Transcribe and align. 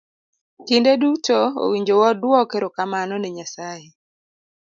Kinde 0.67 0.91
duto 1.01 1.39
owinjo 1.63 1.93
waduok 2.01 2.49
erokamano 2.57 3.15
ne 3.19 3.29
nyasaye. 3.37 3.89